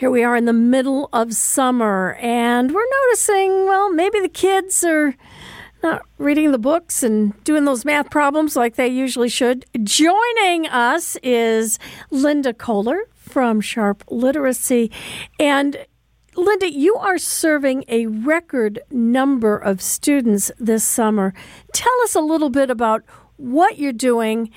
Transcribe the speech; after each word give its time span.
Here 0.00 0.10
we 0.10 0.24
are 0.24 0.34
in 0.34 0.46
the 0.46 0.54
middle 0.54 1.10
of 1.12 1.34
summer, 1.34 2.16
and 2.22 2.72
we're 2.72 2.88
noticing, 3.04 3.66
well, 3.66 3.92
maybe 3.92 4.18
the 4.18 4.30
kids 4.30 4.82
are 4.82 5.14
not 5.82 6.06
reading 6.16 6.52
the 6.52 6.58
books 6.58 7.02
and 7.02 7.34
doing 7.44 7.66
those 7.66 7.84
math 7.84 8.08
problems 8.08 8.56
like 8.56 8.76
they 8.76 8.88
usually 8.88 9.28
should. 9.28 9.66
Joining 9.82 10.66
us 10.66 11.18
is 11.22 11.78
Lynda 12.10 12.54
Koehler 12.54 13.00
from 13.14 13.60
Sharp 13.60 14.02
Literacy. 14.08 14.90
And 15.38 15.76
Lynda, 16.34 16.72
you 16.72 16.96
are 16.96 17.18
serving 17.18 17.84
a 17.86 18.06
record 18.06 18.80
number 18.90 19.58
of 19.58 19.82
students 19.82 20.50
this 20.58 20.82
summer. 20.82 21.34
Tell 21.74 22.00
us 22.04 22.14
a 22.14 22.22
little 22.22 22.48
bit 22.48 22.70
about 22.70 23.04
what 23.36 23.78
you're 23.78 23.92
doing. 23.92 24.50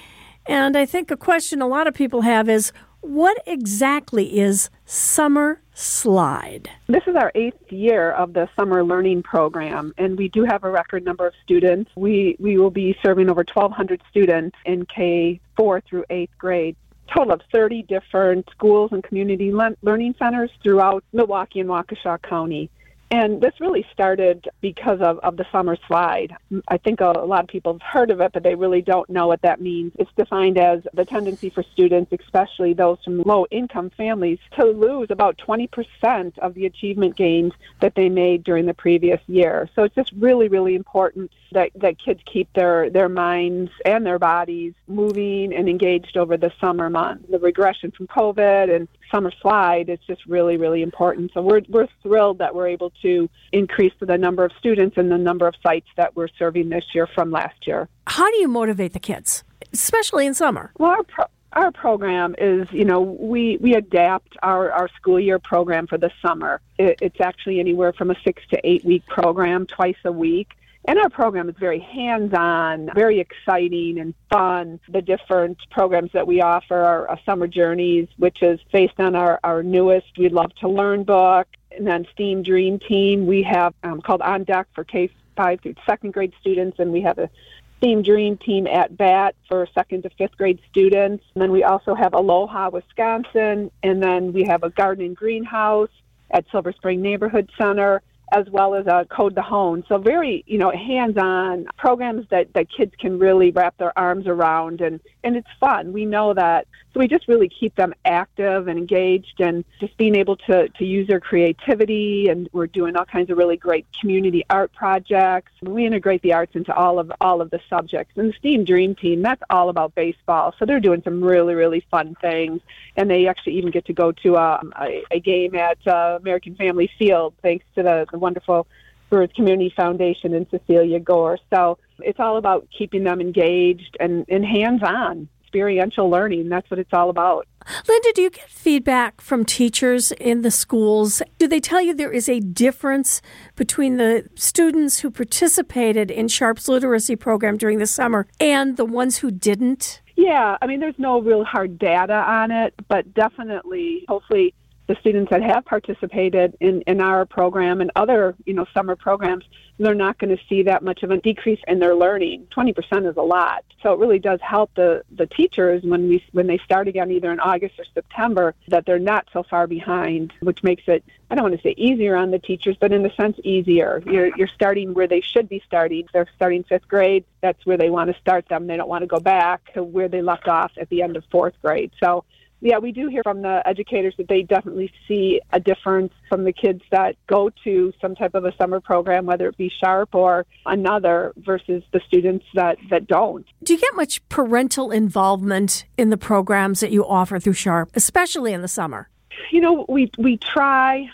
And 0.45 0.77
I 0.77 0.85
think 0.85 1.11
a 1.11 1.17
question 1.17 1.61
a 1.61 1.67
lot 1.67 1.85
of 1.85 1.93
people 1.93 2.21
have 2.21 2.47
is 2.47 2.71
what 3.03 3.43
exactly 3.45 4.39
is 4.39 4.69
Summer 4.95 5.59
Slide? 5.73 6.69
This 6.85 7.01
is 7.07 7.15
our 7.15 7.31
eighth 7.33 7.71
year 7.71 8.11
of 8.11 8.33
the 8.33 8.47
summer 8.55 8.83
learning 8.83 9.23
program, 9.23 9.91
and 9.97 10.15
we 10.15 10.27
do 10.27 10.43
have 10.43 10.63
a 10.63 10.69
record 10.69 11.03
number 11.03 11.25
of 11.25 11.33
students. 11.43 11.89
We, 11.95 12.35
we 12.39 12.59
will 12.59 12.69
be 12.69 12.95
serving 13.01 13.27
over 13.27 13.43
1,200 13.51 14.03
students 14.11 14.55
in 14.67 14.85
K 14.85 15.39
4 15.57 15.81
through 15.81 16.05
8th 16.11 16.29
grade 16.37 16.75
total 17.11 17.33
of 17.33 17.41
30 17.51 17.81
different 17.83 18.47
schools 18.51 18.91
and 18.91 19.03
community 19.03 19.51
le- 19.51 19.75
learning 19.81 20.13
centers 20.19 20.51
throughout 20.61 21.03
Milwaukee 21.11 21.59
and 21.59 21.69
Waukesha 21.69 22.21
County. 22.21 22.69
And 23.13 23.39
this 23.39 23.53
really 23.59 23.85
started 23.93 24.49
because 24.59 24.99
of, 24.99 25.19
of 25.19 25.37
the 25.37 25.45
summer 25.51 25.77
slide. 25.85 26.35
I 26.67 26.77
think 26.77 26.99
a, 26.99 27.11
a, 27.11 27.27
lot 27.27 27.43
of 27.43 27.47
people 27.47 27.73
have 27.73 27.81
heard 27.83 28.09
of 28.09 28.19
it, 28.21 28.31
but 28.33 28.41
they 28.41 28.55
really 28.55 28.81
don't 28.81 29.07
know 29.07 29.27
what 29.27 29.43
that 29.43 29.61
means. 29.61 29.91
It's 29.99 30.09
defined 30.17 30.57
as 30.57 30.81
the 30.95 31.05
tendency 31.05 31.51
for 31.51 31.61
students, 31.61 32.11
especially 32.19 32.73
those 32.73 32.97
from 33.05 33.21
low 33.21 33.45
income 33.51 33.91
families, 33.91 34.39
to 34.55 34.65
lose 34.65 35.11
about 35.11 35.37
20% 35.37 36.39
of 36.39 36.55
the 36.55 36.65
achievement 36.65 37.15
gains 37.15 37.53
that 37.81 37.93
they 37.93 38.09
made 38.09 38.43
during 38.43 38.65
the 38.65 38.73
previous 38.73 39.21
year. 39.27 39.69
So 39.75 39.83
it's 39.83 39.93
just 39.93 40.11
really, 40.13 40.47
really 40.47 40.73
important 40.73 41.29
that, 41.51 41.69
that 41.75 42.03
kids 42.03 42.19
keep 42.25 42.51
their, 42.53 42.89
their 42.89 43.09
minds 43.09 43.69
and 43.85 44.03
their 44.03 44.17
bodies 44.17 44.73
moving 44.87 45.53
and 45.53 45.69
engaged 45.69 46.17
over 46.17 46.35
the 46.35 46.51
summer 46.59 46.89
months. 46.89 47.25
The 47.29 47.37
regression 47.37 47.91
from 47.91 48.07
COVID 48.07 48.75
and 48.75 48.87
summer 49.11 49.31
slide 49.41 49.89
is 49.89 49.99
just 50.07 50.25
really, 50.25 50.57
really 50.57 50.81
important. 50.81 51.31
So 51.35 51.41
we're, 51.41 51.61
we're 51.69 51.87
thrilled 52.01 52.39
that 52.39 52.55
we're 52.55 52.69
able 52.69 52.91
to 53.03 53.29
increase 53.51 53.93
the 53.99 54.17
number 54.17 54.43
of 54.43 54.51
students 54.57 54.97
and 54.97 55.11
the 55.11 55.17
number 55.17 55.47
of 55.47 55.53
sites 55.61 55.87
that 55.95 56.15
we're 56.15 56.27
serving 56.39 56.69
this 56.69 56.85
year 56.93 57.07
from 57.07 57.31
last 57.31 57.67
year. 57.67 57.87
How 58.07 58.29
do 58.31 58.37
you 58.37 58.47
motivate 58.47 58.93
the 58.93 58.99
kids, 58.99 59.43
especially 59.71 60.25
in 60.25 60.33
summer? 60.33 60.71
Well, 60.79 60.89
our 60.89 61.03
pro- 61.03 61.25
our 61.53 61.71
program 61.71 62.35
is, 62.39 62.67
you 62.71 62.83
know, 62.83 63.01
we, 63.01 63.57
we 63.61 63.75
adapt 63.75 64.35
our, 64.41 64.71
our 64.71 64.89
school 64.95 65.19
year 65.19 65.37
program 65.37 65.85
for 65.87 65.99
the 65.99 66.11
summer. 66.21 66.61
It, 66.79 66.97
it's 67.01 67.21
actually 67.21 67.59
anywhere 67.59 67.93
from 67.93 68.09
a 68.09 68.15
six 68.23 68.41
to 68.49 68.59
eight 68.63 68.83
week 68.83 69.05
program, 69.05 69.67
twice 69.67 69.97
a 70.03 70.11
week. 70.11 70.49
And 70.85 70.99
our 70.99 71.09
program 71.09 71.47
is 71.47 71.55
very 71.57 71.79
hands 71.79 72.33
on, 72.33 72.89
very 72.93 73.19
exciting 73.19 73.99
and 73.99 74.13
fun. 74.29 74.81
The 74.89 75.01
different 75.01 75.57
programs 75.71 76.11
that 76.11 76.27
we 76.27 76.41
offer 76.41 76.75
are, 76.75 77.07
are 77.07 77.19
Summer 77.25 77.47
Journeys, 77.47 78.09
which 78.17 78.41
is 78.41 78.59
based 78.71 78.99
on 78.99 79.15
our, 79.15 79.39
our 79.45 79.63
newest 79.63 80.17
We 80.17 80.27
Love 80.27 80.53
to 80.55 80.67
Learn 80.67 81.03
book. 81.03 81.47
And 81.75 81.87
then 81.87 82.05
STEAM 82.13 82.43
Dream 82.43 82.79
Team, 82.79 83.25
we 83.25 83.43
have 83.43 83.73
um, 83.83 84.01
called 84.01 84.21
On 84.21 84.43
Deck 84.43 84.67
for 84.73 84.83
K 84.83 85.09
5 85.35 85.61
through 85.61 85.75
second 85.85 86.13
grade 86.13 86.33
students, 86.39 86.79
and 86.79 86.91
we 86.91 87.01
have 87.01 87.17
a 87.17 87.29
STEAM 87.77 88.03
Dream 88.03 88.37
Team 88.37 88.67
at 88.67 88.95
BAT 88.95 89.35
for 89.49 89.67
second 89.73 90.03
to 90.03 90.09
fifth 90.11 90.37
grade 90.37 90.59
students. 90.69 91.23
And 91.33 91.41
then 91.41 91.51
we 91.51 91.63
also 91.63 91.95
have 91.95 92.13
Aloha, 92.13 92.69
Wisconsin, 92.69 93.71
and 93.81 94.01
then 94.01 94.31
we 94.31 94.43
have 94.45 94.63
a 94.63 94.69
garden 94.69 95.05
and 95.05 95.15
greenhouse 95.15 95.89
at 96.31 96.45
Silver 96.51 96.71
Spring 96.71 97.01
Neighborhood 97.01 97.49
Center 97.57 98.01
as 98.33 98.49
well 98.49 98.73
as 98.73 98.87
a 98.87 99.05
Code 99.09 99.35
the 99.35 99.43
Hone. 99.43 99.83
So 99.87 99.97
very, 99.99 100.43
you 100.47 100.57
know, 100.57 100.71
hands-on 100.71 101.67
programs 101.77 102.27
that, 102.31 102.51
that 102.53 102.67
kids 102.75 102.93
can 102.99 103.19
really 103.19 103.51
wrap 103.51 103.77
their 103.77 103.97
arms 103.97 104.25
around 104.27 104.81
and, 104.81 104.99
and 105.23 105.37
it's 105.37 105.47
fun. 105.59 105.93
We 105.93 106.05
know 106.05 106.33
that. 106.33 106.67
So 106.93 106.99
we 106.99 107.07
just 107.07 107.27
really 107.27 107.49
keep 107.49 107.75
them 107.75 107.93
active 108.05 108.67
and 108.67 108.77
engaged 108.77 109.39
and 109.39 109.63
just 109.79 109.95
being 109.97 110.15
able 110.15 110.35
to, 110.37 110.67
to 110.69 110.85
use 110.85 111.07
their 111.07 111.19
creativity 111.19 112.27
and 112.29 112.49
we're 112.53 112.67
doing 112.67 112.95
all 112.95 113.05
kinds 113.05 113.29
of 113.29 113.37
really 113.37 113.57
great 113.57 113.85
community 113.99 114.43
art 114.49 114.73
projects. 114.73 115.51
We 115.61 115.85
integrate 115.85 116.21
the 116.21 116.33
arts 116.33 116.55
into 116.55 116.73
all 116.75 116.99
of 116.99 117.11
all 117.21 117.41
of 117.41 117.49
the 117.49 117.59
subjects. 117.69 118.13
And 118.15 118.29
the 118.29 118.33
STEAM 118.37 118.65
Dream 118.65 118.95
Team, 118.95 119.21
that's 119.21 119.41
all 119.49 119.69
about 119.69 119.95
baseball. 119.95 120.53
So 120.57 120.65
they're 120.65 120.79
doing 120.79 121.01
some 121.03 121.23
really, 121.23 121.55
really 121.55 121.85
fun 121.89 122.15
things. 122.21 122.61
And 122.95 123.09
they 123.09 123.27
actually 123.27 123.57
even 123.57 123.71
get 123.71 123.85
to 123.85 123.93
go 123.93 124.11
to 124.11 124.35
a, 124.35 124.61
a, 124.79 125.03
a 125.11 125.19
game 125.19 125.55
at 125.55 125.79
uh, 125.87 126.17
American 126.19 126.55
Family 126.55 126.89
Field 126.99 127.33
thanks 127.41 127.65
to 127.75 127.83
the, 127.83 128.05
the 128.11 128.19
wonderful 128.23 128.65
Brewers 129.09 129.29
Community 129.35 129.71
Foundation 129.75 130.33
and 130.33 130.47
Cecelia 130.49 130.99
Gore. 130.99 131.37
So 131.53 131.77
it's 131.99 132.19
all 132.19 132.37
about 132.37 132.67
keeping 132.75 133.03
them 133.03 133.21
engaged 133.21 133.95
and, 133.99 134.25
and 134.27 134.43
hands 134.43 134.81
on 134.83 135.29
experiential 135.53 136.09
learning. 136.09 136.49
That's 136.49 136.67
what 136.71 136.79
it's 136.79 136.93
all 136.93 137.11
about. 137.11 137.47
Lynda, 137.85 138.13
do 138.15 138.23
you 138.23 138.31
get 138.31 138.49
feedback 138.49 139.21
from 139.21 139.45
teachers 139.45 140.11
in 140.13 140.41
the 140.41 140.49
schools? 140.49 141.21
Do 141.37 141.47
they 141.47 141.59
tell 141.59 141.79
you 141.79 141.93
there 141.93 142.11
is 142.11 142.27
a 142.27 142.39
difference 142.39 143.21
between 143.55 143.97
the 143.97 144.27
students 144.33 145.01
who 145.01 145.11
participated 145.11 146.09
in 146.09 146.27
Sharp's 146.27 146.67
literacy 146.67 147.15
program 147.15 147.57
during 147.57 147.77
the 147.77 147.85
summer 147.85 148.25
and 148.39 148.77
the 148.77 148.85
ones 148.85 149.19
who 149.19 149.29
didn't? 149.29 150.01
Yeah, 150.15 150.57
I 150.59 150.65
mean, 150.65 150.79
there's 150.79 150.97
no 150.97 151.21
real 151.21 151.43
hard 151.43 151.77
data 151.77 152.15
on 152.15 152.49
it, 152.49 152.73
but 152.87 153.13
definitely, 153.13 154.05
hopefully, 154.07 154.55
the 154.87 154.95
students 154.95 155.29
that 155.29 155.41
have 155.41 155.65
participated 155.65 156.57
in, 156.59 156.81
in 156.81 156.99
our 156.99 157.25
program 157.25 157.79
and 157.81 157.91
other, 157.95 158.35
you 158.45 158.53
know, 158.53 158.65
summer 158.73 158.95
programs, 158.95 159.45
they're 159.79 159.95
not 159.95 160.17
going 160.19 160.35
to 160.35 160.43
see 160.47 160.63
that 160.63 160.83
much 160.83 161.03
of 161.03 161.11
a 161.11 161.17
decrease 161.17 161.59
in 161.67 161.79
their 161.79 161.95
learning. 161.95 162.47
20% 162.55 163.09
is 163.09 163.17
a 163.17 163.21
lot. 163.21 163.63
So 163.81 163.93
it 163.93 163.99
really 163.99 164.19
does 164.19 164.39
help 164.41 164.71
the, 164.75 165.03
the 165.11 165.25
teachers 165.25 165.83
when 165.83 166.07
we 166.07 166.23
when 166.31 166.47
they 166.47 166.57
start 166.59 166.87
again 166.87 167.11
either 167.11 167.31
in 167.31 167.39
August 167.39 167.79
or 167.79 167.85
September 167.93 168.55
that 168.67 168.85
they're 168.85 168.99
not 168.99 169.27
so 169.33 169.43
far 169.43 169.67
behind, 169.67 170.33
which 170.41 170.63
makes 170.63 170.83
it 170.87 171.03
I 171.29 171.35
don't 171.35 171.43
want 171.43 171.55
to 171.55 171.61
say 171.61 171.73
easier 171.77 172.15
on 172.15 172.31
the 172.31 172.39
teachers, 172.39 172.77
but 172.79 172.91
in 172.91 173.05
a 173.05 173.13
sense 173.15 173.37
easier. 173.43 174.03
You're 174.05 174.35
you're 174.37 174.47
starting 174.47 174.93
where 174.93 175.07
they 175.07 175.21
should 175.21 175.49
be 175.49 175.63
starting. 175.65 176.07
They're 176.13 176.29
starting 176.35 176.63
5th 176.63 176.87
grade. 176.87 177.25
That's 177.41 177.65
where 177.65 177.77
they 177.77 177.89
want 177.89 178.13
to 178.13 178.19
start 178.19 178.47
them. 178.47 178.67
They 178.67 178.77
don't 178.77 178.89
want 178.89 179.01
to 179.01 179.07
go 179.07 179.19
back 179.19 179.73
to 179.73 179.83
where 179.83 180.07
they 180.07 180.21
left 180.21 180.47
off 180.47 180.71
at 180.77 180.89
the 180.89 181.01
end 181.01 181.17
of 181.17 181.23
4th 181.29 181.53
grade. 181.61 181.91
So 181.99 182.23
yeah, 182.63 182.77
we 182.77 182.93
do 182.93 183.09
hear 183.09 183.23
from 183.23 183.41
the 183.41 183.61
educators 183.65 184.15
that 184.17 184.29
they 184.29 184.41
definitely 184.41 184.89
see 185.05 185.41
a 185.51 185.59
difference 185.59 186.13
from 186.29 186.45
the 186.45 186.53
kids 186.53 186.81
that 186.91 187.17
go 187.27 187.51
to 187.65 187.91
some 187.99 188.15
type 188.15 188.35
of 188.35 188.45
a 188.45 188.55
summer 188.55 188.79
program, 188.79 189.25
whether 189.25 189.49
it 189.49 189.57
be 189.57 189.69
Sharp 189.69 190.15
or 190.15 190.45
another, 190.65 191.33
versus 191.35 191.83
the 191.91 191.99
students 192.07 192.45
that, 192.53 192.77
that 192.89 193.05
don't. 193.05 193.45
Do 193.63 193.73
you 193.73 193.79
get 193.79 193.93
much 193.95 194.27
parental 194.29 194.91
involvement 194.91 195.85
in 195.97 196.09
the 196.09 196.15
programs 196.15 196.79
that 196.79 196.91
you 196.91 197.05
offer 197.05 197.37
through 197.37 197.53
Sharp, 197.53 197.91
especially 197.95 198.53
in 198.53 198.61
the 198.61 198.69
summer? 198.69 199.09
You 199.51 199.59
know, 199.59 199.85
we 199.89 200.09
we 200.17 200.37
try. 200.37 201.09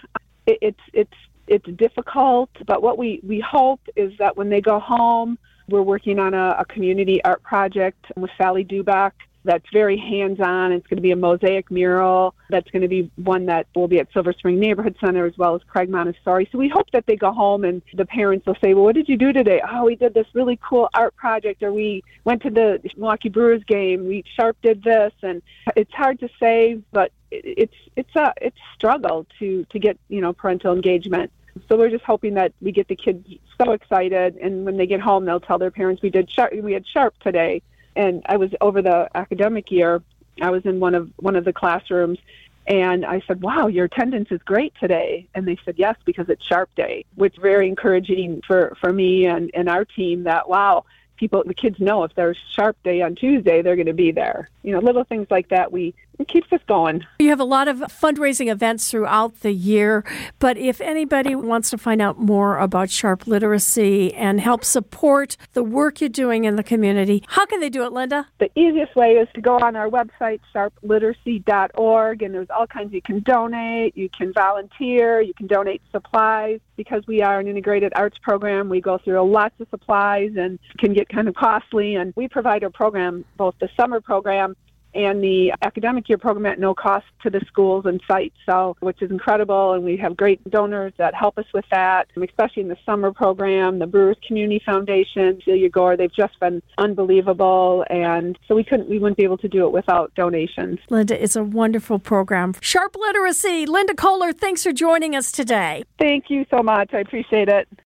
It's 0.45 0.79
it's 0.93 1.13
it's 1.47 1.65
difficult, 1.77 2.51
but 2.67 2.83
what 2.83 2.97
we 2.97 3.21
we 3.23 3.39
hope 3.39 3.81
is 3.95 4.13
that 4.19 4.37
when 4.37 4.49
they 4.49 4.61
go 4.61 4.79
home, 4.79 5.39
we're 5.67 5.81
working 5.81 6.19
on 6.19 6.33
a, 6.33 6.57
a 6.59 6.65
community 6.65 7.23
art 7.23 7.41
project 7.41 8.05
with 8.15 8.29
Sally 8.37 8.63
Duback 8.63 9.13
that's 9.43 9.65
very 9.71 9.97
hands-on. 9.97 10.71
It's 10.71 10.85
going 10.87 10.97
to 10.97 11.01
be 11.01 11.11
a 11.11 11.15
mosaic 11.15 11.71
mural. 11.71 12.35
That's 12.49 12.69
going 12.71 12.81
to 12.81 12.87
be 12.87 13.09
one 13.15 13.45
that 13.45 13.67
will 13.75 13.87
be 13.87 13.99
at 13.99 14.11
Silver 14.11 14.33
Spring 14.33 14.59
Neighborhood 14.59 14.97
Center 14.99 15.25
as 15.25 15.37
well 15.37 15.55
as 15.55 15.61
Craig 15.63 15.89
Montessori. 15.89 16.47
So 16.51 16.57
we 16.57 16.67
hope 16.67 16.91
that 16.91 17.05
they 17.05 17.15
go 17.15 17.31
home 17.31 17.63
and 17.63 17.81
the 17.93 18.05
parents 18.05 18.45
will 18.45 18.57
say, 18.61 18.73
"Well, 18.73 18.83
what 18.83 18.95
did 18.95 19.07
you 19.07 19.17
do 19.17 19.31
today? 19.31 19.61
Oh, 19.67 19.85
we 19.85 19.95
did 19.95 20.13
this 20.13 20.27
really 20.33 20.59
cool 20.61 20.89
art 20.93 21.15
project, 21.15 21.63
or 21.63 21.71
we 21.71 22.03
went 22.25 22.41
to 22.43 22.49
the 22.49 22.81
Milwaukee 22.97 23.29
Brewers 23.29 23.63
game. 23.63 24.07
We 24.07 24.23
Sharp 24.35 24.57
did 24.61 24.83
this." 24.83 25.13
And 25.23 25.41
it's 25.75 25.93
hard 25.93 26.19
to 26.19 26.29
say, 26.39 26.79
but 26.91 27.11
it's 27.31 27.75
it's 27.95 28.15
a 28.15 28.33
it's 28.41 28.57
struggle 28.75 29.25
to 29.39 29.65
to 29.69 29.79
get 29.79 29.97
you 30.09 30.21
know 30.21 30.33
parental 30.33 30.73
engagement. 30.73 31.31
So 31.67 31.77
we're 31.77 31.89
just 31.89 32.05
hoping 32.05 32.35
that 32.35 32.53
we 32.61 32.71
get 32.71 32.87
the 32.87 32.95
kids 32.95 33.27
so 33.61 33.71
excited, 33.71 34.35
and 34.37 34.65
when 34.65 34.77
they 34.77 34.87
get 34.87 35.01
home, 35.01 35.25
they'll 35.25 35.39
tell 35.39 35.57
their 35.57 35.71
parents, 35.71 36.01
"We 36.01 36.09
did 36.09 36.29
sharp. 36.29 36.53
We 36.53 36.73
had 36.73 36.85
sharp 36.85 37.17
today." 37.19 37.61
And 37.99 38.23
I 38.27 38.37
was 38.37 38.51
over 38.61 38.81
the 38.81 39.09
academic 39.13 39.69
year. 39.71 40.01
I 40.41 40.51
was 40.51 40.65
in 40.65 40.79
one 40.79 40.95
of 40.95 41.11
one 41.17 41.35
of 41.35 41.43
the 41.43 41.51
classrooms, 41.51 42.17
and 42.65 43.05
I 43.05 43.21
said, 43.27 43.41
"Wow, 43.41 43.67
your 43.67 43.85
attendance 43.85 44.29
is 44.31 44.41
great 44.43 44.73
today." 44.79 45.27
And 45.35 45.45
they 45.45 45.57
said, 45.65 45.75
"Yes, 45.77 45.97
because 46.05 46.29
it's 46.29 46.43
Sharp 46.45 46.69
Day," 46.75 47.03
which 47.15 47.33
is 47.33 47.41
very 47.41 47.67
encouraging 47.67 48.41
for 48.47 48.77
for 48.79 48.93
me 48.93 49.25
and 49.25 49.51
and 49.53 49.67
our 49.67 49.83
team. 49.83 50.23
That 50.23 50.47
wow, 50.47 50.85
people 51.17 51.43
the 51.45 51.53
kids 51.53 51.77
know 51.79 52.05
if 52.05 52.15
there's 52.15 52.37
Sharp 52.55 52.77
Day 52.83 53.01
on 53.01 53.15
Tuesday, 53.15 53.61
they're 53.61 53.75
going 53.75 53.87
to 53.87 53.93
be 53.93 54.11
there. 54.11 54.49
You 54.63 54.71
know, 54.71 54.79
little 54.79 55.03
things 55.03 55.27
like 55.29 55.49
that 55.49 55.73
we 55.73 55.93
it 56.19 56.27
keeps 56.27 56.51
us 56.51 56.59
going. 56.67 57.05
You 57.19 57.29
have 57.29 57.39
a 57.39 57.45
lot 57.45 57.67
of 57.67 57.77
fundraising 57.77 58.51
events 58.51 58.91
throughout 58.91 59.39
the 59.39 59.51
year, 59.51 60.03
but 60.37 60.57
if 60.57 60.81
anybody 60.81 61.33
wants 61.33 61.69
to 61.69 61.77
find 61.77 62.01
out 62.01 62.19
more 62.19 62.57
about 62.57 62.89
sharp 62.89 63.25
literacy 63.25 64.13
and 64.13 64.41
help 64.41 64.65
support 64.65 65.37
the 65.53 65.63
work 65.63 66.01
you're 66.01 66.09
doing 66.09 66.43
in 66.43 66.57
the 66.57 66.63
community, 66.63 67.23
how 67.27 67.45
can 67.45 67.61
they 67.61 67.69
do 67.69 67.83
it, 67.83 67.91
Lynda? 67.91 68.25
The 68.39 68.51
easiest 68.59 68.95
way 68.95 69.13
is 69.13 69.29
to 69.33 69.41
go 69.41 69.57
on 69.59 69.77
our 69.77 69.89
website, 69.89 70.41
sharpliteracy.org, 70.53 72.21
and 72.21 72.33
there's 72.33 72.49
all 72.49 72.67
kinds 72.67 72.93
you 72.93 73.01
can 73.01 73.21
donate, 73.21 73.95
you 73.95 74.09
can 74.09 74.33
volunteer, 74.33 75.21
you 75.21 75.33
can 75.33 75.47
donate 75.47 75.81
supplies. 75.91 76.59
Because 76.75 77.03
we 77.07 77.21
are 77.21 77.41
an 77.41 77.47
integrated 77.49 77.91
arts 77.93 78.17
program, 78.23 78.69
we 78.69 78.79
go 78.79 78.97
through 78.99 79.21
lots 79.29 79.53
of 79.59 79.67
supplies 79.69 80.31
and 80.37 80.59
can 80.77 80.93
get 80.93 81.09
kind 81.09 81.27
of 81.27 81.35
costly, 81.35 81.95
and 81.95 82.13
we 82.15 82.29
provide 82.29 82.63
a 82.63 82.69
program, 82.69 83.25
both 83.35 83.53
the 83.59 83.67
summer 83.77 83.99
program 83.99 84.55
and 84.93 85.23
the 85.23 85.53
academic 85.61 86.09
year 86.09 86.17
program 86.17 86.45
at 86.45 86.59
no 86.59 86.73
cost 86.73 87.05
to 87.21 87.29
the 87.29 87.41
schools 87.47 87.85
and 87.85 88.01
sites, 88.07 88.35
so 88.45 88.75
which 88.79 89.01
is 89.01 89.11
incredible. 89.11 89.73
And 89.73 89.83
we 89.83 89.97
have 89.97 90.17
great 90.17 90.43
donors 90.49 90.93
that 90.97 91.13
help 91.13 91.37
us 91.37 91.45
with 91.53 91.65
that, 91.71 92.07
especially 92.21 92.63
in 92.63 92.67
the 92.69 92.77
summer 92.85 93.11
program. 93.11 93.79
The 93.79 93.87
Brewers 93.87 94.17
Community 94.27 94.61
Foundation, 94.65 95.41
Celia 95.45 95.69
Gore, 95.69 95.95
they've 95.95 96.13
just 96.13 96.39
been 96.39 96.61
unbelievable, 96.77 97.85
and 97.89 98.37
so 98.47 98.55
we 98.55 98.63
couldn't, 98.63 98.89
we 98.89 98.99
wouldn't 98.99 99.17
be 99.17 99.23
able 99.23 99.37
to 99.37 99.47
do 99.47 99.65
it 99.65 99.71
without 99.71 100.13
donations. 100.15 100.79
Lynda, 100.89 101.11
it's 101.11 101.35
a 101.35 101.43
wonderful 101.43 101.99
program. 101.99 102.53
Sharp 102.61 102.95
Literacy, 102.95 103.65
Lynda 103.65 103.95
Koehler, 103.95 104.35
thanks 104.35 104.63
for 104.63 104.73
joining 104.73 105.15
us 105.15 105.31
today. 105.31 105.83
Thank 105.97 106.25
you 106.29 106.45
so 106.49 106.61
much. 106.61 106.93
I 106.93 106.99
appreciate 106.99 107.47
it. 107.47 107.67